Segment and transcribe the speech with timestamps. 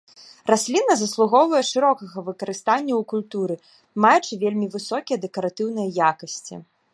[0.51, 3.55] Расліна заслугоўвае шырокага выкарыстання ў культуры,
[4.07, 6.55] маючы вельмі высокія дэкаратыўныя якасці.